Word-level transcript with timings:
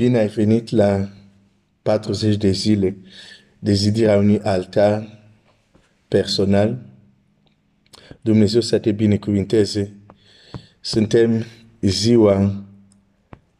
Bine 0.00 0.18
ai 0.18 0.28
venit 0.28 0.70
la 0.70 1.08
40 1.82 2.36
de 2.36 2.50
zile 2.50 2.96
de 3.58 3.72
zidirea 3.72 4.16
unui 4.16 4.40
altar 4.42 5.18
personal. 6.08 6.78
Dumnezeu 8.20 8.60
să 8.60 8.78
te 8.78 8.92
binecuvinteze. 8.92 9.92
Suntem 10.80 11.44
ziua 11.80 12.64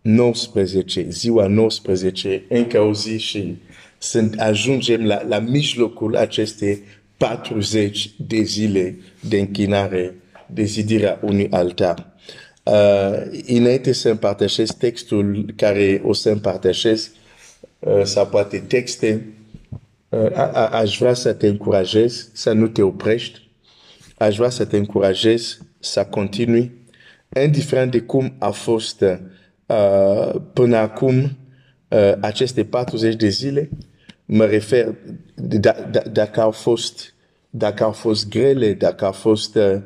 19, 0.01 1.11
ziua 1.11 1.47
19, 1.47 2.45
încă 2.49 2.81
o 2.81 2.95
zi 2.95 3.19
și 3.19 3.57
sunt, 3.99 4.39
ajungem 4.39 5.05
la, 5.05 5.23
la 5.23 5.39
mijlocul 5.39 6.17
acestei 6.17 6.83
40 7.17 8.11
de 8.17 8.43
zile 8.43 8.99
de 9.29 9.39
închinare, 9.39 10.15
de 10.47 10.65
zidirea 10.65 11.19
unui 11.23 11.49
altar. 11.51 12.17
Uh, 12.63 13.43
înainte 13.47 13.93
să 13.93 14.09
împărtășesc 14.09 14.79
textul 14.79 15.53
care 15.57 16.03
o 16.05 16.13
să 16.13 16.31
împărtășesc, 16.31 17.11
uh, 17.79 18.03
sau 18.05 18.27
poate 18.27 18.59
texte, 18.59 19.35
uh, 20.09 20.33
aș 20.71 20.99
vrea 20.99 21.15
să 21.15 21.33
te 21.33 21.47
încurajez 21.47 22.31
să 22.33 22.53
nu 22.53 22.69
te 22.69 22.83
oprești, 22.83 23.49
aș 24.19 24.37
vrea 24.37 24.51
să 24.51 24.65
te 24.65 24.77
încurajez 24.77 25.59
să 25.79 26.05
continui, 26.05 26.73
indiferent 27.45 27.91
de 27.91 28.01
cum 28.01 28.35
a 28.39 28.51
fost 28.51 29.01
uh, 29.01 30.35
până 30.53 30.77
acum 30.77 31.39
uh, 31.89 32.13
aceste 32.21 32.65
40 32.65 33.15
de 33.15 33.29
zile, 33.29 33.71
mă 34.25 34.45
refer 34.45 34.95
da, 35.35 35.77
da, 35.91 36.01
dacă 36.01 36.41
au 36.41 36.51
fost 36.51 37.15
dacă 37.51 37.85
au 37.85 37.93
fost 37.93 38.29
grele, 38.29 38.73
dacă 38.73 39.05
au 39.05 39.13
fost 39.13 39.55
uh, 39.55 39.65
uh, 39.73 39.81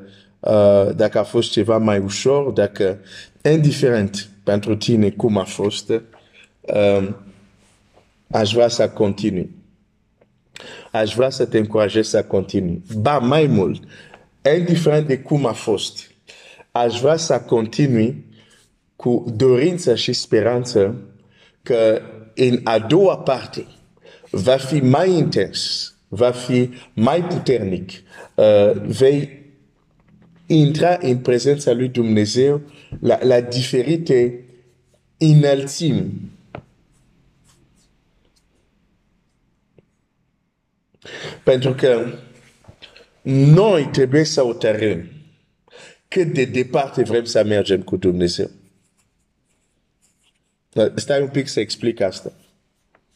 dacă 0.97 1.19
a 1.19 1.23
fost 1.23 1.51
ceva 1.51 1.79
mai 1.79 1.99
ușor, 1.99 2.51
dacă, 2.51 2.99
indiferent 3.43 4.29
pentru 4.43 4.77
tine 4.77 5.11
cum 5.11 5.37
a 5.37 5.45
fost, 5.45 5.91
uh, 6.61 7.09
aș 8.31 8.53
vrea 8.53 8.69
să 8.69 8.89
continui. 8.89 9.51
Aș 10.93 11.15
vrea 11.15 11.31
să 11.31 11.45
te 11.45 11.59
încurajez 11.59 12.09
să 12.09 12.23
continui. 12.25 12.83
Ba 12.97 13.19
mai 13.19 13.47
mult, 13.47 13.83
indiferent 14.59 15.07
de 15.07 15.19
cum 15.19 15.47
a 15.47 15.53
fost, 15.53 16.11
aș 16.71 17.01
vrea 17.01 17.17
să 17.17 17.41
continui 17.41 18.25
cu 18.97 19.25
dorință 19.37 19.95
și 19.95 20.13
speranță 20.13 20.95
că 21.63 22.01
în 22.35 22.61
a 22.65 22.79
doua 22.79 23.19
parte 23.19 23.67
va 24.31 24.57
fi 24.57 24.81
mai 24.81 25.11
intens, 25.11 25.95
va 26.09 26.31
fi 26.31 26.71
mai 26.93 27.25
puternic, 27.25 27.91
uh, 28.35 28.73
vei 28.87 29.44
intra 30.47 30.99
în 31.01 31.19
prezența 31.19 31.73
lui 31.73 31.89
Dumnezeu 31.89 32.61
la, 33.01 33.19
la 33.23 33.41
diferite 33.41 34.45
înălțimi. 35.19 36.33
Pentru 41.45 41.75
că 41.75 42.19
noi 43.23 43.89
trebuie 43.93 44.25
să 44.25 44.41
hotărâm 44.41 45.09
cât 46.09 46.33
de 46.33 46.45
departe 46.45 47.03
vrem 47.03 47.25
să 47.25 47.45
mergem 47.45 47.83
cu 47.83 47.97
Dumnezeu. 47.97 48.51
Stai 50.95 51.21
un 51.21 51.29
pic 51.29 51.49
să 51.49 51.61
explic 51.61 52.01
asta. 52.01 52.33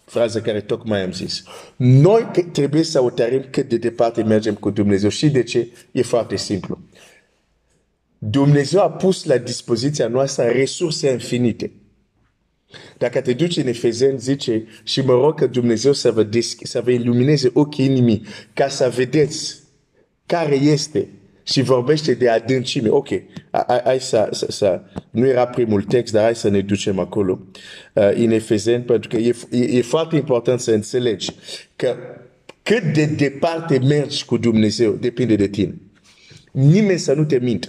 Frază 0.04 0.40
care 0.40 0.60
tocmai 0.60 1.02
am 1.02 1.12
zis. 1.12 1.42
Noi 1.76 2.30
trebuie 2.52 2.82
să 2.82 2.98
hotărâm 2.98 3.44
cât 3.50 3.68
de 3.68 3.76
departe 3.76 4.22
mergem 4.22 4.54
cu 4.54 4.70
Dumnezeu. 4.70 5.08
Și 5.08 5.30
de 5.30 5.42
ce? 5.42 5.68
E 5.92 6.02
foarte 6.02 6.36
simplu. 6.36 6.78
Dumnezeu 8.18 8.80
a 8.80 8.90
pus 8.90 9.24
la 9.24 9.36
dispoziția 9.36 10.08
noastră 10.08 10.44
resurse 10.44 11.10
infinite. 11.10 11.72
Dacă 12.98 13.20
te 13.20 13.32
duci 13.32 13.56
în 13.56 13.66
Efezeni, 13.66 14.18
zice, 14.18 14.66
și 14.82 15.00
mă 15.00 15.12
rog 15.12 15.38
că 15.38 15.46
Dumnezeu 15.46 15.92
să 15.92 16.10
vă, 16.10 16.22
deschi, 16.22 16.66
să 16.66 16.80
vă 16.80 16.90
ilumineze 16.90 17.50
ochii 17.52 17.84
inimii, 17.84 18.22
ca 18.54 18.68
să 18.68 18.92
vedeți 18.94 19.56
care 20.26 20.54
este 20.54 21.08
și 21.42 21.62
vorbește 21.62 22.14
de 22.14 22.28
adâncime. 22.28 22.88
Ok, 22.88 23.08
hai 23.84 24.00
să, 24.00 24.28
să, 24.30 24.46
să, 24.48 24.80
nu 25.10 25.26
era 25.26 25.46
primul 25.46 25.82
text, 25.82 26.12
dar 26.12 26.22
hai 26.22 26.34
să 26.34 26.48
ne 26.48 26.60
ducem 26.60 26.98
acolo, 26.98 27.40
uh, 27.94 28.10
în 28.14 28.30
Efezeni, 28.30 28.84
pentru 28.84 29.08
că 29.08 29.16
e, 29.16 29.34
e, 29.50 29.76
e 29.76 29.82
foarte 29.82 30.16
important 30.16 30.60
să 30.60 30.70
înțelegi 30.70 31.30
că 31.76 31.96
cât 32.62 32.82
de 32.82 33.04
departe 33.04 33.78
mergi 33.78 34.24
cu 34.24 34.36
Dumnezeu 34.36 34.92
depinde 34.92 35.36
de 35.36 35.48
tine. 35.48 35.74
Nimeni 36.52 36.98
să 36.98 37.12
nu 37.12 37.24
te 37.24 37.38
mintă. 37.38 37.68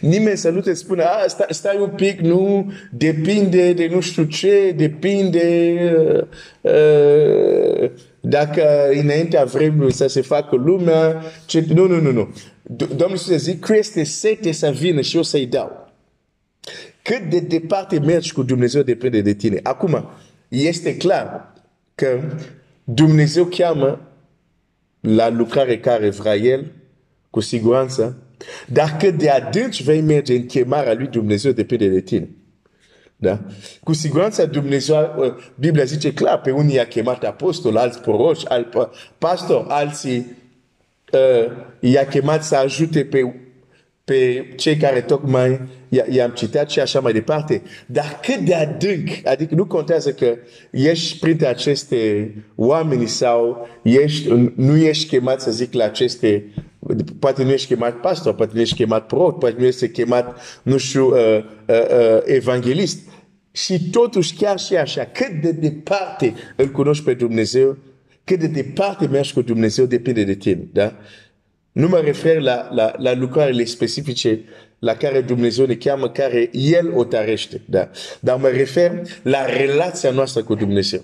Nimeni 0.00 0.36
să 0.36 0.50
nu 0.50 0.60
te 0.60 0.74
spună, 0.74 1.02
a, 1.04 1.26
stai, 1.26 1.46
stai 1.50 1.78
un 1.80 1.88
pic, 1.88 2.20
nu, 2.20 2.72
depinde 2.90 3.72
de 3.72 3.88
nu 3.90 4.00
știu 4.00 4.24
ce, 4.24 4.74
depinde 4.76 5.76
uh, 6.62 6.72
uh, 6.72 7.90
dacă 8.20 8.88
înaintea 8.92 9.44
vremului 9.44 9.92
să 9.92 10.06
se 10.06 10.20
facă 10.20 10.56
lumea, 10.56 11.22
ce, 11.46 11.64
nu, 11.74 11.86
nu, 11.86 12.00
nu, 12.00 12.12
nu. 12.12 12.34
Domnul 12.76 13.10
Iisus 13.10 13.36
zice, 13.36 13.58
că 13.58 13.76
este 13.76 14.04
sete 14.04 14.52
să 14.52 14.70
vină 14.70 15.00
și 15.00 15.16
eu 15.16 15.22
să-i 15.22 15.46
dau. 15.46 15.92
Cât 17.02 17.22
de 17.30 17.38
departe 17.38 17.98
mergi 17.98 18.32
cu 18.32 18.42
Dumnezeu 18.42 18.82
depinde 18.82 19.20
de 19.20 19.34
tine. 19.34 19.60
Acum, 19.62 20.08
este 20.48 20.96
clar 20.96 21.52
că 21.94 22.20
Dumnezeu 22.84 23.44
cheamă 23.44 24.00
la 25.00 25.28
lucrare 25.28 25.78
care 25.78 26.10
vrea 26.10 26.36
El, 26.36 26.72
cu 27.30 27.40
siguranță, 27.40 28.16
dar 28.66 28.96
cât 28.98 29.14
de 29.14 29.30
adânci 29.30 29.82
vei 29.82 30.00
merge 30.00 30.34
în 30.34 30.46
chemarea 30.46 30.94
lui 30.94 31.06
Dumnezeu 31.06 31.52
depinde 31.52 31.88
de 31.88 32.00
tine. 32.00 32.28
Da? 33.16 33.40
Cu 33.82 33.92
siguranță 33.92 34.46
Dumnezeu, 34.46 35.36
Biblia 35.54 35.84
zice 35.84 36.12
clar, 36.12 36.40
pe 36.40 36.50
unii 36.50 36.74
i-a 36.74 36.86
chemat 36.86 37.24
apostol, 37.24 37.76
alți 37.76 38.00
proroci, 38.00 38.42
alți 38.48 38.76
pastor, 39.18 39.64
alții 39.68 40.26
uh, 41.12 41.50
i-a 41.80 42.06
chemat 42.06 42.44
să 42.44 42.56
ajute 42.56 43.04
pe, 43.04 43.34
pe 44.08 44.52
cei 44.56 44.76
care 44.76 45.00
tocmai 45.00 45.60
i-am 46.10 46.30
citat 46.30 46.70
și 46.70 46.80
așa 46.80 47.00
mai 47.00 47.12
departe. 47.12 47.62
Dar 47.86 48.20
cât 48.22 48.38
de 48.38 48.54
adânc, 48.54 49.08
adică 49.24 49.54
nu 49.54 49.66
contează 49.66 50.12
că 50.12 50.36
ești 50.70 51.18
printre 51.18 51.46
aceste 51.46 52.32
oameni 52.54 53.06
sau 53.06 53.68
ești, 53.82 54.52
nu 54.54 54.76
ești 54.76 55.08
chemat 55.08 55.40
să 55.40 55.50
zic 55.50 55.72
la 55.72 55.84
aceste 55.84 56.44
poate 57.18 57.44
nu 57.44 57.50
ești 57.50 57.66
chemat 57.66 58.00
pastor, 58.00 58.34
poate 58.34 58.52
nu 58.54 58.60
ești 58.60 58.74
chemat 58.74 59.06
proroc, 59.06 59.38
poate 59.38 59.56
nu 59.58 59.64
ești 59.64 59.88
chemat, 59.88 60.40
nu 60.62 60.76
știu, 60.76 61.06
uh, 61.06 61.44
uh, 61.68 61.76
uh, 61.76 62.20
evanghelist. 62.24 62.98
Și 63.52 63.90
totuși, 63.90 64.34
chiar 64.34 64.58
și 64.58 64.76
așa, 64.76 65.04
cât 65.04 65.40
de 65.42 65.52
departe 65.52 66.34
îl 66.56 66.68
cunoști 66.68 67.04
pe 67.04 67.14
Dumnezeu, 67.14 67.76
cât 68.24 68.38
de 68.38 68.46
departe 68.46 69.06
mergi 69.06 69.32
cu 69.32 69.42
Dumnezeu, 69.42 69.84
depinde 69.84 70.24
de 70.24 70.34
tine. 70.34 70.68
Da? 70.72 70.96
Nu 71.72 71.88
mă 71.88 72.00
refer 72.04 72.40
la, 72.40 72.68
la, 72.70 72.92
la 72.96 73.14
lucrările 73.14 73.64
specifice 73.64 74.40
la 74.78 74.94
care 74.94 75.20
Dumnezeu 75.20 75.66
ne 75.66 75.74
cheamă, 75.74 76.08
care 76.08 76.48
El 76.52 76.92
o 76.94 77.04
tarește. 77.04 77.60
Da? 77.64 77.90
Dar 78.20 78.36
mă 78.36 78.48
refer 78.48 79.02
la 79.22 79.44
relația 79.44 80.10
noastră 80.10 80.42
cu 80.42 80.54
Dumnezeu. 80.54 81.00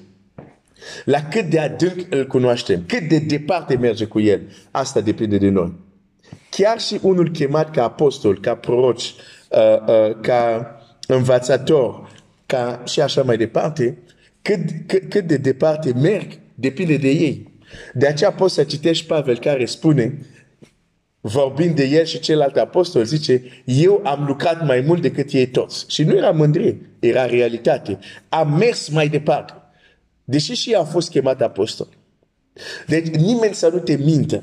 La 1.04 1.22
cât 1.22 1.44
de 1.44 1.58
adânc 1.58 2.06
îl 2.08 2.26
cunoaștem, 2.26 2.84
cât 2.86 3.08
de 3.08 3.19
departe 3.19 3.76
merge 3.76 4.04
cu 4.04 4.20
el, 4.20 4.41
asta 4.70 5.00
depinde 5.00 5.38
de 5.38 5.48
noi. 5.48 5.72
Chiar 6.50 6.81
și 6.81 6.98
unul 7.02 7.31
chemat 7.31 7.70
ca 7.70 7.82
apostol, 7.82 8.41
ca 8.41 8.54
proroci, 8.54 9.14
uh, 9.50 9.58
uh, 9.86 10.16
ca 10.20 10.69
învățător, 11.06 12.10
ca 12.46 12.82
și 12.86 13.00
așa 13.00 13.22
mai 13.22 13.36
departe, 13.36 13.98
cât, 14.42 14.60
cât, 14.86 15.10
cât 15.10 15.25
de 15.25 15.36
departe 15.36 15.92
merg, 15.92 16.38
depinde 16.54 16.96
de 16.96 17.08
ei. 17.08 17.52
De 17.92 18.06
aceea 18.06 18.32
poți 18.32 18.54
să 18.54 18.64
citești 18.64 19.06
Pavel 19.06 19.38
care 19.38 19.64
spune, 19.64 20.19
vorbind 21.27 21.75
de 21.75 21.85
el 21.85 22.05
și 22.05 22.19
celălalt 22.19 22.57
apostol, 22.57 23.05
zice, 23.05 23.43
eu 23.65 24.01
am 24.05 24.25
lucrat 24.27 24.67
mai 24.67 24.81
mult 24.81 25.03
decât 25.03 25.33
ei 25.33 25.47
toți. 25.47 25.85
Și 25.89 26.03
nu 26.03 26.17
era 26.17 26.31
mândrie, 26.31 26.81
era 26.99 27.27
realitate. 27.27 27.99
Am 28.29 28.56
mers 28.56 28.88
mai 28.88 29.09
departe. 29.09 29.53
Deși 30.25 30.53
și 30.53 30.75
a 30.75 30.85
fost 30.85 31.11
chemat 31.11 31.43
apostol. 31.43 31.88
Deci 32.87 33.06
nimeni 33.06 33.55
să 33.55 33.69
nu 33.73 33.79
te 33.79 33.97
mintă. 33.97 34.41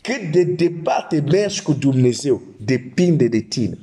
Cât 0.00 0.32
de 0.32 0.42
departe 0.42 1.24
mergi 1.30 1.62
cu 1.62 1.72
Dumnezeu 1.72 2.42
depinde 2.56 3.28
de 3.28 3.40
tine. 3.40 3.78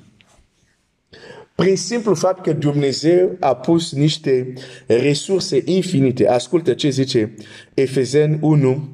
Prin 1.56 1.77
simplu 1.77 2.15
fapt 2.15 2.44
că 2.44 2.53
Dumnezeu 2.53 3.38
a 3.39 3.56
pus 3.56 3.91
niște 3.91 4.53
resurse 4.85 5.62
infinite. 5.65 6.27
Ascultă 6.27 6.74
ce 6.74 6.89
zice 6.89 7.33
Efezen 7.74 8.38
1, 8.41 8.89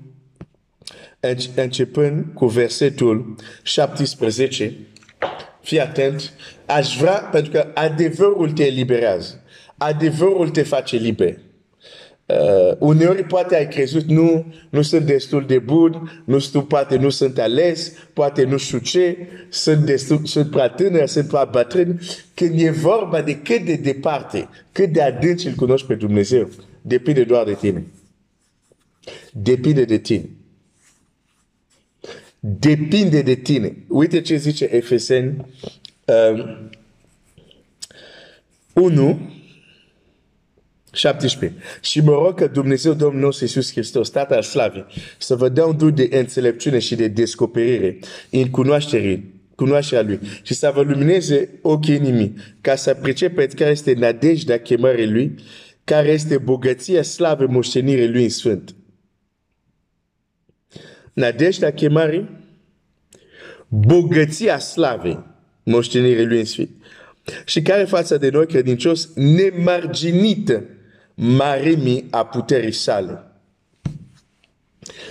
începând 1.55 2.25
cu 2.33 2.45
versetul 2.45 3.35
17. 3.63 4.77
Fii 5.61 5.79
atent. 5.79 6.33
Aș 6.65 6.97
vrea, 6.97 7.29
pentru 7.31 7.51
că 7.51 7.71
adevărul 7.73 8.51
te 8.51 8.65
eliberează. 8.65 9.43
Adevărul 9.77 10.49
te 10.49 10.63
face 10.63 10.95
liber 10.95 11.37
Uh, 12.27 12.75
uneori 12.79 13.23
poate 13.23 13.55
ai 13.55 13.67
crezut, 13.67 14.03
nu, 14.03 14.53
nu 14.69 14.81
sunt 14.81 15.05
destul 15.05 15.45
de 15.45 15.59
bun, 15.59 16.21
nu 16.25 16.39
știu, 16.39 16.61
poate 16.61 16.97
nu 16.97 17.09
sunt 17.09 17.39
ales, 17.39 17.93
poate 18.13 18.43
nu 18.43 18.57
știu 18.57 18.77
ce, 18.77 19.17
sunt, 19.49 19.85
destul, 19.85 20.21
sunt 20.25 20.49
prea 20.49 20.69
tânăr, 20.69 21.07
sunt 21.07 21.27
prea 21.27 21.43
bătrân. 21.43 21.99
Când 22.33 22.59
e 22.61 22.69
vorba 22.69 23.21
de 23.21 23.39
de 23.65 23.75
departe, 23.75 24.49
cât 24.71 24.89
de 24.89 25.01
adânc 25.01 25.45
îl 25.45 25.53
cunoști 25.55 25.87
pe 25.87 25.93
Dumnezeu, 25.93 26.49
depinde 26.81 27.23
doar 27.23 27.45
de 27.45 27.53
tine. 27.53 27.85
De 29.85 29.97
tine. 29.97 30.29
Depinde 32.39 33.21
de 33.21 33.35
tine. 33.35 33.77
Uite 33.87 34.21
ce 34.21 34.35
zice 34.35 34.69
Efeseni 34.71 35.45
um, 36.05 36.69
1, 38.73 39.19
17. 40.91 41.61
Și 41.81 42.01
mă 42.01 42.11
rog 42.11 42.35
că 42.35 42.47
Dumnezeu 42.47 42.93
Domnul 42.93 43.21
nostru 43.21 43.43
Iisus 43.43 43.71
Hristos, 43.71 44.09
Tatăl 44.09 44.41
Slavii, 44.41 44.85
să 45.17 45.35
vă 45.35 45.49
dea 45.49 45.65
un 45.65 45.77
duc 45.77 45.89
de 45.89 46.09
înțelepciune 46.11 46.79
și 46.79 46.95
de 46.95 47.07
descoperire 47.07 47.99
în 48.29 48.49
cunoaștere, 48.49 49.23
cunoașterea 49.55 50.03
Lui 50.03 50.19
și 50.41 50.53
să 50.53 50.71
vă 50.75 50.81
lumineze 50.81 51.49
ochii 51.61 51.95
inimii 51.95 52.35
ca 52.61 52.75
să 52.75 52.93
pricepeți 52.93 53.55
care 53.55 53.71
este 53.71 53.93
nădejdea 53.93 54.59
chemării 54.59 55.11
Lui, 55.11 55.35
care 55.83 56.09
este 56.09 56.37
bogăția 56.37 57.01
slavă 57.01 57.45
moștenirii 57.49 58.11
Lui 58.11 58.23
în 58.23 58.29
Sfânt. 58.29 58.75
Nădejdea 61.17 61.73
chemării, 61.73 62.29
bogăția 63.67 64.59
slavei 64.59 65.23
moștenirii 65.63 66.25
Lui 66.25 66.39
în 66.39 66.45
Sfânt. 66.45 66.69
Și 67.45 67.61
care 67.61 67.83
față 67.83 68.17
de 68.17 68.29
noi 68.29 68.45
credincios 68.45 69.09
nemarginită 69.15 70.63
marimi 71.13 72.05
a 72.09 72.25
puterii 72.25 72.71
sale. 72.71 73.23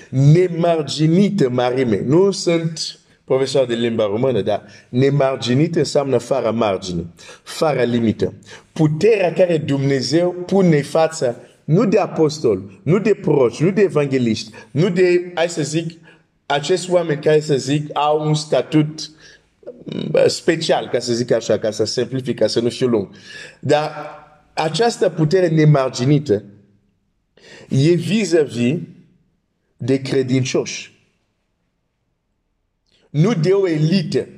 Nemarginită 0.09 1.49
marime. 1.49 2.03
Nu 2.05 2.31
sunt 2.31 2.99
profesor 3.25 3.67
de 3.67 3.75
limba 3.75 4.05
română, 4.05 4.41
dar 4.41 4.63
nemarginită 4.89 5.79
înseamnă 5.79 6.19
fără 6.19 6.51
margine, 6.51 7.07
fără 7.43 7.83
limită. 7.83 8.33
Puterea 8.73 9.33
care 9.33 9.59
Dumnezeu 9.59 10.33
pune 10.33 10.83
față 10.83 11.41
nu 11.67 11.85
de 11.85 11.99
apostol, 11.99 12.81
nu 12.83 12.99
de 12.99 13.15
proci, 13.15 13.61
nu 13.61 13.71
de 13.71 13.83
evangeliști, 13.83 14.51
nu 14.71 14.89
de, 14.89 15.33
hai 15.35 15.49
să 15.49 15.63
zic, 15.63 15.99
acești 16.47 16.91
oameni 16.91 17.23
care 17.23 17.41
să 17.41 17.57
zic 17.57 17.91
au 17.93 18.27
un 18.27 18.35
statut 18.35 19.11
special, 20.27 20.89
ca 20.89 20.99
să 20.99 21.13
zic 21.13 21.31
așa, 21.31 21.59
ca 21.59 21.71
să 21.71 21.85
simplific, 21.85 22.39
ca 22.39 22.47
să 22.47 22.61
nu 22.61 22.69
fiu 22.69 22.87
lung. 22.87 23.09
Dar 23.61 23.93
această 24.55 25.09
putere 25.09 25.49
nemarginită 25.49 26.45
e 27.69 27.91
vis-a-vis 27.91 28.77
de 29.77 30.01
credincioși. 30.01 30.95
Nu 33.11 33.35
de 33.35 33.53
o 33.53 33.69
elită. 33.69 34.29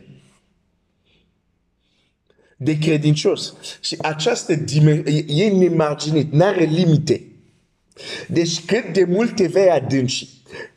De 2.61 2.79
credincios. 2.79 3.55
Și 3.81 3.97
această 3.99 4.55
dimensiune 4.55 5.25
e 5.27 5.49
nemarginit, 5.49 6.33
n-are 6.33 6.65
limite. 6.65 7.23
Deci 8.29 8.65
cât 8.65 8.93
de 8.93 9.05
mult 9.05 9.37
te 9.37 9.47
vei 9.47 9.69
adânci, 9.69 10.29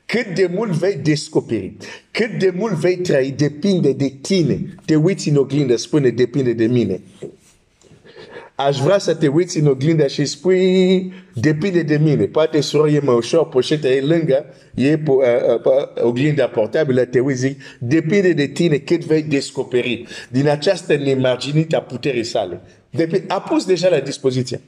cât 0.05 0.35
de 0.35 0.51
mult 0.53 0.71
vei 0.71 0.95
descoperi, 0.95 1.73
cât 2.11 2.39
de 2.39 2.53
mult 2.55 2.73
vei 2.73 2.97
trăi, 2.97 3.31
depinde 3.31 3.93
de 3.93 4.13
tine. 4.21 4.75
Te 4.85 4.95
uiți 4.95 5.29
în 5.29 5.35
oglindă, 5.35 5.75
spune, 5.75 6.09
depinde 6.09 6.53
de 6.53 6.65
mine 6.65 7.01
aș 8.65 8.77
vrea 8.77 8.97
să 8.97 9.15
te 9.15 9.27
uiți 9.27 9.59
în 9.59 9.67
oglindă 9.67 10.07
și 10.07 10.25
spui, 10.25 11.13
depinde 11.33 11.81
de 11.81 11.97
mine. 11.97 12.25
Poate 12.25 12.61
sora 12.61 12.91
e 12.91 12.99
mai 12.99 13.15
ușor, 13.15 13.47
poșeta 13.47 13.87
e 13.87 14.01
lângă, 14.01 14.45
e 14.75 14.99
uh, 15.07 15.17
uh, 15.63 16.03
oglinda 16.03 16.47
portabilă, 16.47 17.05
te 17.05 17.19
uiți, 17.19 17.39
zic, 17.39 17.61
depinde 17.79 18.33
de 18.33 18.45
tine 18.45 18.77
cât 18.77 19.05
vei 19.05 19.23
descoperi 19.23 20.05
din 20.29 20.47
această 20.47 20.95
nemarginită 20.95 21.75
a 21.75 21.81
puterii 21.81 22.23
sale. 22.23 22.61
Depinde, 22.89 23.25
a 23.27 23.41
pus 23.41 23.65
deja 23.65 23.89
la 23.89 23.99
dispoziție. 23.99 24.61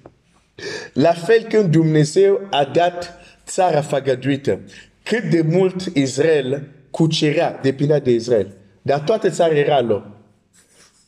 La 0.94 1.14
fel 1.14 1.46
când 1.50 1.72
Dumnezeu 1.72 2.48
a 2.50 2.72
dat 2.74 3.14
țara 3.46 3.82
fagăduită, 3.82 4.60
cât 5.04 5.24
de 5.24 5.42
mult 5.42 5.82
Israel 5.94 6.68
cucerea, 6.92 7.60
depindea 7.62 8.00
de 8.00 8.12
Israel. 8.12 8.54
Dar 8.82 9.00
toată 9.00 9.30
țara 9.30 9.58
era 9.58 9.82
lor. 9.82 10.12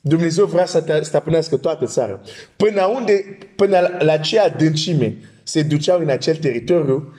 Dumnezeu 0.07 0.45
vrea 0.45 0.65
să 0.65 1.01
stăpânească 1.01 1.57
toată 1.57 1.85
țara. 1.85 2.21
Până 2.55 2.85
unde, 2.85 3.37
până 3.55 3.97
la 3.99 4.17
ce 4.17 4.39
adâncime 4.39 5.17
se 5.43 5.61
duceau 5.61 5.99
în 5.99 6.09
acel 6.09 6.35
teritoriu, 6.35 7.13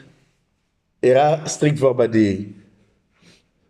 era 0.99 1.43
strict 1.44 1.77
vorba 1.77 2.06
de 2.06 2.19
ei. 2.19 2.55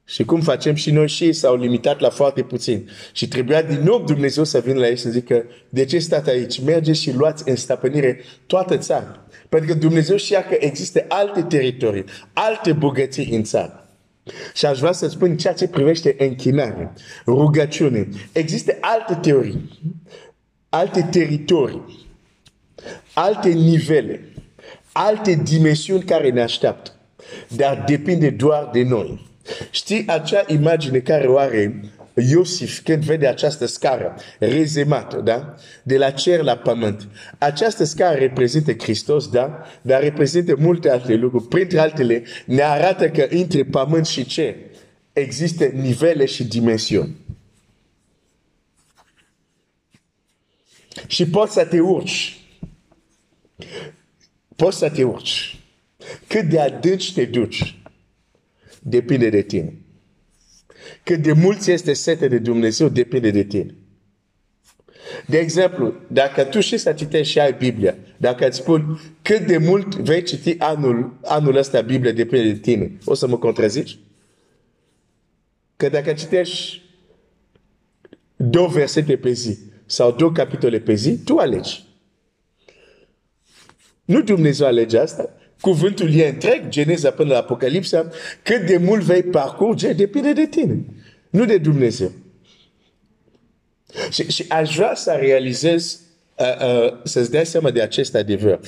Și 0.05 0.25
cum 0.25 0.41
facem 0.41 0.75
și 0.75 0.91
noi 0.91 1.09
și 1.09 1.25
ei 1.25 1.33
s-au 1.33 1.57
limitat 1.57 2.01
la 2.01 2.11
foarte 2.11 2.43
puțin. 2.43 2.89
Și 3.13 3.29
trebuia 3.29 3.63
din 3.63 3.81
nou 3.83 4.05
Dumnezeu 4.05 4.45
să 4.45 4.61
vină 4.61 4.79
la 4.79 4.89
ei 4.89 4.97
să 4.97 5.11
zică, 5.11 5.45
de 5.69 5.85
ce 5.85 5.99
stați 5.99 6.31
aici? 6.31 6.61
Mergeți 6.61 7.01
și 7.01 7.13
luați 7.13 7.49
în 7.49 7.57
stăpânire 7.57 8.21
toată 8.47 8.77
țara. 8.79 9.27
Pentru 9.49 9.69
că 9.69 9.75
Dumnezeu 9.79 10.17
știa 10.17 10.45
că 10.45 10.57
există 10.61 11.05
alte 11.09 11.43
teritorii, 11.43 12.05
alte 12.33 12.73
bogății 12.73 13.35
în 13.35 13.43
țară. 13.43 13.86
Și 14.55 14.67
aș 14.67 14.79
vrea 14.79 14.93
să 14.93 15.09
spun 15.09 15.37
ceea 15.37 15.53
ce 15.53 15.69
privește 15.69 16.17
închinare, 16.19 16.93
rugăciune. 17.27 18.09
Există 18.33 18.77
alte 18.81 19.15
teorii, 19.15 19.81
alte 20.69 21.09
teritorii, 21.11 22.07
alte 23.15 23.49
nivele, 23.49 24.33
alte 24.93 25.35
dimensiuni 25.35 26.03
care 26.03 26.31
ne 26.31 26.43
așteaptă. 26.43 26.91
Dar 27.49 27.85
depinde 27.87 28.31
doar 28.31 28.69
de 28.73 28.83
noi. 28.83 29.27
Știi 29.71 30.05
acea 30.07 30.45
imagine 30.47 30.99
care 30.99 31.27
o 31.27 31.39
are 31.39 31.81
Iosif, 32.23 32.81
când 32.81 33.03
vede 33.03 33.27
această 33.27 33.67
scară 33.67 34.15
rezemată, 34.39 35.21
da? 35.21 35.55
De 35.83 35.99
la 35.99 36.11
cer 36.11 36.41
la 36.41 36.57
pământ. 36.57 37.09
Această 37.39 37.85
scară 37.85 38.19
reprezintă 38.19 38.73
Hristos, 38.73 39.29
da? 39.29 39.63
Dar 39.83 40.03
reprezintă 40.03 40.57
multe 40.59 40.91
alte 40.91 41.15
lucruri. 41.15 41.45
Printre 41.45 41.79
altele, 41.79 42.25
ne 42.47 42.63
arată 42.63 43.11
că 43.11 43.27
între 43.31 43.65
pământ 43.65 44.07
și 44.07 44.25
cer 44.25 44.55
există 45.13 45.65
nivele 45.65 46.25
și 46.25 46.45
dimensiuni. 46.45 47.17
Și 51.07 51.27
poți 51.29 51.53
să 51.53 51.65
te 51.65 51.81
urci. 51.81 52.41
Poți 54.57 54.79
să 54.79 54.91
te 54.91 55.05
urci. 55.05 55.61
Cât 56.27 56.43
de 56.43 56.61
adânci 56.61 57.13
te 57.13 57.25
duci, 57.25 57.79
depinde 58.81 59.29
de 59.29 59.43
tine. 59.43 59.86
Cât 61.03 61.23
de 61.23 61.33
mult 61.33 61.67
este 61.67 61.93
sete 61.93 62.29
de 62.29 62.39
Dumnezeu 62.39 62.89
depinde 62.89 63.31
de 63.31 63.43
tine. 63.43 63.75
De 65.27 65.39
exemplu, 65.39 65.95
dacă 66.07 66.45
tu 66.45 66.61
știi 66.61 66.79
să 66.79 66.93
citești 66.93 67.33
și 67.33 67.41
ai 67.41 67.53
Biblia, 67.53 67.97
dacă 68.17 68.47
îți 68.47 68.57
spun 68.57 69.01
cât 69.23 69.47
de 69.47 69.59
mult 69.59 69.95
vei 69.95 70.23
citi 70.23 70.57
anul, 70.59 71.19
anul 71.25 71.57
ăsta 71.57 71.81
Biblia 71.81 72.13
depinde 72.13 72.53
de 72.53 72.59
tine, 72.59 72.99
o 73.05 73.15
să 73.15 73.27
mă 73.27 73.39
contrazici? 73.39 73.99
Că 75.77 75.89
dacă 75.89 76.13
citești 76.13 76.83
două 78.37 78.69
versete 78.69 79.17
pe 79.17 79.33
zi 79.33 79.59
sau 79.87 80.13
două 80.13 80.33
capitole 80.33 80.81
pe 80.81 80.95
zi, 80.95 81.19
tu 81.19 81.37
alegi. 81.37 81.85
Nu 84.05 84.23
Dumnezeu 84.23 84.67
alege 84.67 84.99
asta. 84.99 85.31
Cuvântul 85.61 86.15
e 86.15 86.29
întreg, 86.29 86.69
Geneza 86.69 87.11
până 87.11 87.33
la 87.33 87.39
Apocalipsa, 87.39 88.11
cât 88.43 88.67
de 88.67 88.77
mult 88.77 89.03
vei 89.03 89.23
parcurge, 89.23 89.93
depinde 89.93 90.33
de 90.33 90.47
tine, 90.47 90.85
nu 91.31 91.45
de 91.45 91.59
Dumnezeu. 91.59 92.13
Și, 94.11 94.31
și 94.31 94.45
aș 94.49 94.77
vrea 94.77 94.95
să 94.95 95.17
realizez, 95.21 96.01
uh, 96.39 96.85
uh, 96.85 97.01
să-ți 97.05 97.31
dai 97.31 97.47
seama 97.47 97.71
de 97.71 97.83
acest 97.83 98.15
adevăr. 98.15 98.61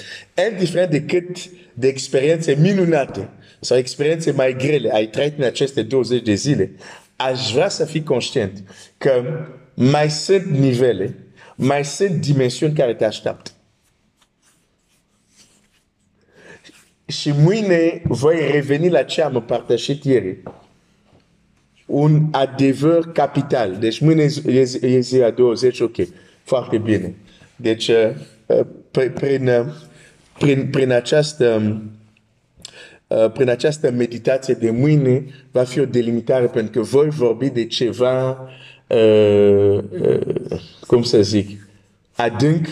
Indiferent 0.50 0.90
de 0.90 1.02
cât 1.02 1.36
de 1.74 1.86
experiențe 1.86 2.56
minunate 2.60 3.28
sau 3.60 3.76
experiențe 3.76 4.30
mai 4.30 4.56
grele 4.56 4.90
ai 4.92 5.06
trăit 5.06 5.38
în 5.38 5.44
aceste 5.44 5.82
20 5.82 6.22
de 6.22 6.34
zile, 6.34 6.72
aș 7.16 7.52
vrea 7.52 7.68
să 7.68 7.84
fii 7.84 8.02
conștient 8.02 8.62
că 8.98 9.22
mai 9.74 10.10
sunt 10.10 10.44
nivele, 10.44 11.14
mai 11.56 11.84
sunt 11.84 12.10
dimensiuni 12.10 12.74
care 12.74 12.94
te 12.94 13.04
așteaptă. 13.04 13.50
Și 17.08 17.32
mâine 17.42 18.02
voi 18.04 18.50
reveni 18.50 18.90
la 18.90 19.02
ce 19.02 19.22
am 19.22 19.34
împărtășit 19.34 20.04
ieri. 20.04 20.38
Un 21.86 22.28
adevăr 22.30 23.12
capital. 23.12 23.76
Deci 23.76 23.98
mâine 23.98 24.26
e 24.80 25.00
ziua 25.00 25.30
20, 25.30 25.80
ok. 25.80 25.96
Foarte 26.42 26.78
bine. 26.78 27.14
Deci, 27.56 27.88
uh, 27.88 28.60
prin, 28.90 29.48
uh, 29.48 29.66
prin, 30.38 30.68
prin 30.70 30.92
această 30.92 31.80
uh, 33.06 33.30
prin 33.32 33.48
această 33.48 33.90
meditație 33.90 34.54
de 34.54 34.70
mâine 34.70 35.24
va 35.50 35.64
fi 35.64 35.80
o 35.80 35.84
delimitare 35.84 36.46
pentru 36.46 36.72
că 36.72 36.86
voi 36.86 37.08
vorbi 37.08 37.48
de 37.48 37.66
ceva 37.66 38.48
uh, 38.86 39.78
uh, 40.00 40.20
cum 40.86 41.02
să 41.02 41.22
zic 41.22 41.68
adânc 42.16 42.66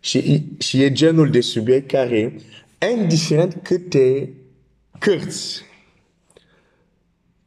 și, 0.00 0.42
și 0.58 0.82
e 0.82 0.92
genul 0.92 1.30
de 1.30 1.40
subiect 1.40 1.90
care 1.90 2.34
indiferent 2.90 3.58
câte 3.62 4.32
cărți, 4.98 5.62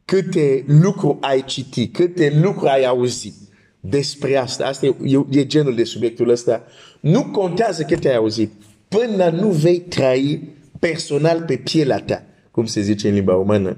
câte 0.04 0.64
lucruri 0.66 1.18
ai 1.20 1.44
citit, 1.44 1.94
câte 1.94 2.40
lucruri 2.42 2.70
ai 2.70 2.84
auzit 2.84 3.34
despre 3.80 4.36
asta, 4.36 4.66
asta 4.66 4.86
e, 4.86 5.24
e 5.30 5.46
genul 5.46 5.74
de 5.74 5.84
subiectul 5.84 6.28
ăsta, 6.28 6.64
nu 7.00 7.24
contează 7.24 7.82
câte 7.82 8.08
ai 8.08 8.16
auzit, 8.16 8.52
până 8.88 9.28
nu 9.30 9.48
vei 9.48 9.80
trăi 9.80 10.48
personal 10.78 11.42
pe 11.42 11.56
pielea 11.56 12.00
ta, 12.00 12.24
cum 12.50 12.66
se 12.66 12.80
zice 12.80 13.08
în 13.08 13.14
limba 13.14 13.32
română, 13.32 13.76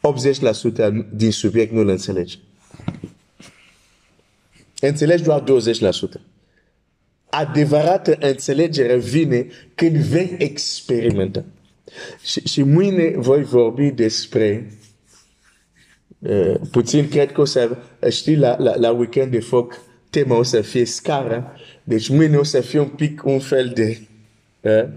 din 1.12 1.30
subiect 1.30 1.72
nu-l 1.72 1.88
înțelegi. 1.88 2.38
Înțelegi 4.80 5.22
doar 5.22 5.42
20%. 5.42 5.44
Adevărată 7.30 8.16
înțelegere 8.20 8.96
vine 8.96 9.46
când 9.74 9.96
vei 9.96 10.34
experimenta. 10.38 11.44
Și, 12.22 12.48
și 12.48 12.62
mâine 12.62 13.12
voi 13.16 13.42
vorbi 13.42 13.90
despre 13.90 14.70
uh, 16.18 16.54
puțin, 16.70 17.08
cred 17.08 17.32
că 17.32 17.40
o 17.40 17.44
să 17.44 17.76
știi 18.10 18.36
la, 18.36 18.56
la, 18.58 18.76
la 18.76 18.90
weekend 18.90 19.30
de 19.30 19.40
foc 19.40 19.80
tema 20.10 20.36
o 20.36 20.42
să 20.42 20.60
fie 20.60 20.84
scara. 20.84 21.52
Deci 21.84 22.08
mâine 22.08 22.36
o 22.36 22.42
să 22.42 22.60
fie 22.60 22.78
un 22.78 22.88
pic 22.88 23.24
un 23.24 23.38
fel 23.38 23.72
de 23.74 23.98
uh, 24.60 24.88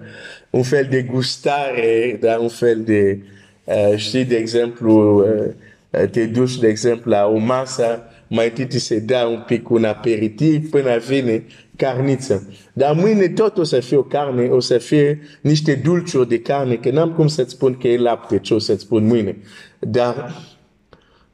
un 0.49 0.63
fel 0.63 0.87
de 0.89 1.01
gustare, 1.01 2.17
dar 2.19 2.39
un 2.39 2.49
fel 2.49 2.83
de 2.83 3.19
uh, 3.63 3.97
știi, 3.97 4.25
de 4.25 4.35
exemplu, 4.35 5.19
uh, 5.19 6.09
te 6.09 6.25
duci, 6.25 6.57
de 6.57 6.67
exemplu, 6.67 7.11
la 7.11 7.27
o 7.27 7.37
masă 7.37 8.03
mai 8.33 8.47
întâi 8.47 8.67
ți 8.67 8.77
se 8.77 8.99
dă 8.99 9.27
un 9.31 9.43
pic 9.45 9.69
un 9.69 9.83
aperitiv 9.83 10.69
până 10.69 10.97
vine 10.97 11.45
carniță. 11.75 12.53
Dar 12.73 12.95
mâine 12.95 13.29
tot 13.29 13.57
o 13.57 13.63
să 13.63 13.79
fie 13.79 13.97
o 13.97 14.03
carne, 14.03 14.47
o 14.47 14.59
să 14.59 14.77
fie 14.77 15.21
niște 15.41 15.73
dulciuri 15.73 16.27
de 16.27 16.39
carne, 16.39 16.75
că 16.75 16.91
n-am 16.91 17.13
cum 17.13 17.27
să-ți 17.27 17.51
spun 17.51 17.77
că 17.77 17.87
e 17.87 17.97
lapte 17.97 18.39
ce 18.39 18.53
o 18.53 18.59
să-ți 18.59 18.81
spun 18.81 19.05
mâine. 19.05 19.37
Dar 19.79 20.35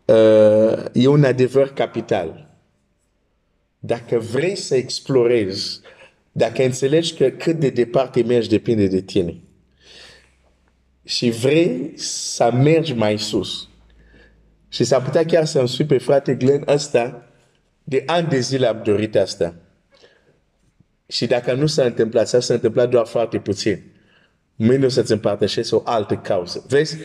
uh, 0.06 0.86
e 0.94 1.08
un 1.08 1.24
adevăr 1.24 1.68
capital. 1.68 2.56
Dacă 3.80 4.20
vrei 4.32 4.56
să 4.56 4.76
explorezi, 4.76 5.80
dacă 6.32 6.64
înțelegi 6.64 7.14
că 7.14 7.30
cât 7.30 7.60
de 7.60 7.70
departe 7.70 8.24
mergi 8.24 8.50
depinde 8.50 8.88
de 8.88 9.02
tine 9.02 9.42
și 11.04 11.30
vrei 11.30 11.92
să 11.96 12.52
mergi 12.54 12.94
mai 12.94 13.18
sus, 13.18 13.68
și 14.70 14.84
s-ar 14.84 15.02
putea 15.02 15.26
chiar 15.26 15.46
să-mi 15.46 15.68
spui 15.68 15.86
pe 15.86 15.98
frate 15.98 16.36
Glenn 16.36 16.64
ăsta, 16.68 17.30
de 17.84 18.04
ani 18.06 18.28
de 18.28 18.40
zile 18.40 18.68
am 18.68 18.82
dorit 18.84 19.16
asta. 19.16 19.56
Și 21.08 21.28
dacă 21.28 21.54
nu 21.54 21.66
s-a 21.66 21.84
întâmplat, 21.84 22.28
s-a 22.28 22.54
întâmplat 22.54 22.90
doar 22.90 23.06
foarte 23.06 23.40
puțin. 23.40 23.84
Mâine 24.56 24.86
o 24.86 24.90
să-ți 24.90 25.12
împărtășesc 25.12 25.76
o 25.76 25.82
altă 25.86 26.16
cauză. 26.16 26.66
Vezi, 26.68 26.98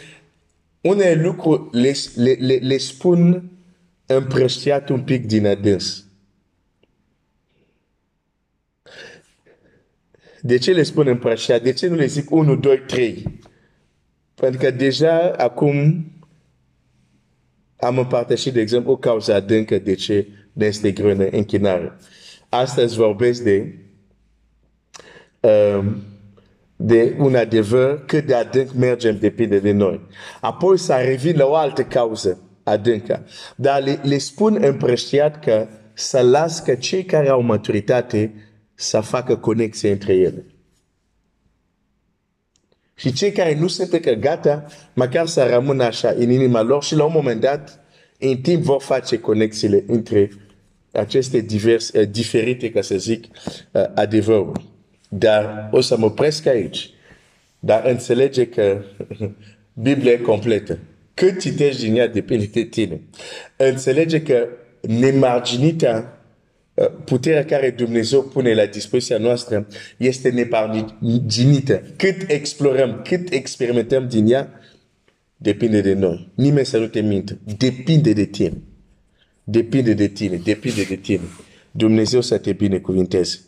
unele 0.81 1.23
lucruri 1.23 1.81
le, 1.81 1.95
le, 2.14 2.33
le, 2.33 2.54
le 2.54 2.76
spun 2.76 3.50
împrăștiat 4.07 4.88
un 4.88 5.02
pic 5.02 5.26
din 5.26 5.47
adâns. 5.47 6.04
De 10.40 10.59
ce 10.59 10.73
le 10.73 10.83
spun 10.83 11.07
împrăștiat? 11.07 11.62
De 11.62 11.73
ce 11.73 11.87
nu 11.87 11.95
le 11.95 12.07
zic 12.07 12.31
1, 12.31 12.57
2, 12.57 12.78
3? 12.78 13.38
Pentru 14.35 14.61
că 14.61 14.71
deja 14.71 15.33
acum 15.37 16.07
am 17.82 17.98
împărtășit, 17.98 18.52
de 18.52 18.60
exemplu, 18.60 18.92
o 18.92 18.96
cauză 18.96 19.34
adâncă 19.34 19.78
de 19.78 19.94
ce 19.94 20.28
ne 20.52 20.66
este 20.66 20.90
greu 20.90 21.10
în 21.10 21.28
închinare. 21.30 21.96
Astăzi 22.48 22.96
vorbesc 22.96 23.42
de, 23.42 23.74
um, 25.40 26.02
de 26.76 27.16
un 27.18 27.34
adevăr 27.34 28.04
cât 28.04 28.26
de 28.26 28.34
adânc 28.34 28.72
mergem 28.72 29.18
depinde 29.18 29.58
de 29.58 29.72
noi. 29.72 30.00
Apoi 30.40 30.78
să 30.78 30.94
revin 31.04 31.36
la 31.36 31.46
o 31.46 31.54
altă 31.54 31.82
cauză 31.82 32.40
adâncă. 32.62 33.26
Dar 33.56 33.82
le, 33.82 34.00
le 34.02 34.18
spun 34.18 34.58
împrăștiat 34.60 35.44
că 35.44 35.66
să 35.92 36.20
las 36.20 36.60
că 36.60 36.74
cei 36.74 37.04
care 37.04 37.28
au 37.28 37.40
maturitate 37.40 38.34
să 38.74 39.00
facă 39.00 39.36
conexie 39.36 39.90
între 39.90 40.14
ele. 40.14 40.44
Și 43.02 43.12
cei 43.12 43.32
care 43.32 43.54
nu 43.54 43.66
sunt 43.66 43.92
încă 43.92 44.12
gata, 44.12 44.66
măcar 44.92 45.26
să 45.26 45.47
rămână 45.50 45.85
așa 45.85 46.14
în 46.16 46.30
inima 46.30 46.61
lor 46.61 46.82
și 46.82 46.94
la 46.94 47.04
un 47.04 47.12
moment 47.14 47.40
dat, 47.40 47.80
în 48.18 48.37
timp 48.37 48.62
vor 48.62 48.82
face 48.82 49.18
conexiile 49.18 49.85
între 49.87 50.30
aceste 50.92 51.40
divers, 51.40 51.88
uh, 51.88 52.09
diferite, 52.11 52.71
ca 52.71 52.80
să 52.80 52.97
zic, 52.97 53.25
uh, 53.25 53.82
adevăruri. 53.94 54.66
Dar 55.09 55.68
o 55.73 55.80
să 55.80 55.97
mă 55.97 56.04
opresc 56.04 56.47
aici. 56.47 56.90
Dar 57.59 57.85
înțelege 57.85 58.47
că 58.47 58.82
Biblia 59.82 60.12
e 60.12 60.16
completă. 60.16 60.78
Cât 61.14 61.40
citești 61.40 61.82
din 61.82 61.97
ea 61.97 62.09
depinde 62.09 62.49
de 62.52 62.62
tine. 62.62 63.00
Înțelege 63.56 64.23
că 64.23 64.49
nemarginita 64.80 65.97
Uh, 66.02 66.22
puterea 67.05 67.45
care 67.45 67.71
Dumnezeu 67.71 68.23
pune 68.23 68.55
la 68.55 68.67
dispoziția 68.67 69.19
noastră 69.19 69.67
este 69.97 70.31
neparginită. 70.31 71.83
Cât 71.97 72.31
explorăm, 72.31 73.02
cât 73.09 73.33
experimentăm 73.33 74.09
din 74.09 74.33
ea, 74.33 74.52
depinde 75.37 75.81
de 75.81 75.93
noi. 75.93 76.33
Nimeni 76.35 76.67
să 76.67 76.79
nu 76.79 76.87
te 76.87 77.00
mintă. 77.00 77.38
Depinde 77.57 78.12
de 78.12 78.25
tine. 78.25 78.62
Depinde 79.45 79.93
de 79.93 80.07
tine. 80.07 80.37
Depinde 80.37 80.83
de 80.83 80.97
tine. 80.97 81.23
Dumnezeu 81.71 82.21
să 82.21 82.38
te 82.38 82.52
binecuvinteze. 82.52 83.41